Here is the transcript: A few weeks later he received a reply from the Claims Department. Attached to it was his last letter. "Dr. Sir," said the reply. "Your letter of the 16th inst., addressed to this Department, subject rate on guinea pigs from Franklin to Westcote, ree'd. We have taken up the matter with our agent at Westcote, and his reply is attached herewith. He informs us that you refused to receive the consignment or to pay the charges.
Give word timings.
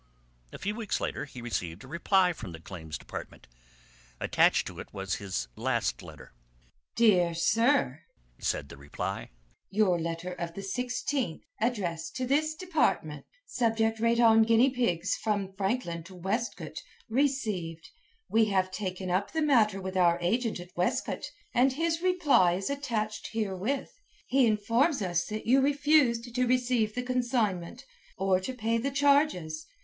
A 0.51 0.57
few 0.57 0.73
weeks 0.73 0.99
later 0.99 1.25
he 1.25 1.43
received 1.43 1.83
a 1.83 1.87
reply 1.87 2.33
from 2.33 2.53
the 2.53 2.59
Claims 2.59 2.97
Department. 2.97 3.47
Attached 4.19 4.65
to 4.65 4.79
it 4.79 4.91
was 4.91 5.17
his 5.17 5.47
last 5.55 6.01
letter. 6.01 6.33
"Dr. 6.95 7.35
Sir," 7.35 8.01
said 8.39 8.69
the 8.69 8.77
reply. 8.77 9.29
"Your 9.69 9.99
letter 9.99 10.33
of 10.33 10.55
the 10.55 10.61
16th 10.61 11.03
inst., 11.29 11.41
addressed 11.61 12.15
to 12.15 12.25
this 12.25 12.55
Department, 12.55 13.27
subject 13.45 13.99
rate 13.99 14.19
on 14.19 14.41
guinea 14.41 14.71
pigs 14.71 15.15
from 15.17 15.53
Franklin 15.55 16.03
to 16.05 16.15
Westcote, 16.15 16.79
ree'd. 17.07 17.85
We 18.27 18.45
have 18.45 18.71
taken 18.71 19.11
up 19.11 19.33
the 19.33 19.43
matter 19.43 19.79
with 19.79 19.95
our 19.95 20.17
agent 20.19 20.59
at 20.59 20.75
Westcote, 20.75 21.27
and 21.53 21.73
his 21.73 22.01
reply 22.01 22.53
is 22.53 22.71
attached 22.71 23.27
herewith. 23.33 23.91
He 24.25 24.47
informs 24.47 25.03
us 25.03 25.25
that 25.27 25.45
you 25.45 25.61
refused 25.61 26.33
to 26.33 26.47
receive 26.47 26.95
the 26.95 27.03
consignment 27.03 27.83
or 28.17 28.39
to 28.39 28.55
pay 28.55 28.79
the 28.79 28.89
charges. 28.89 29.67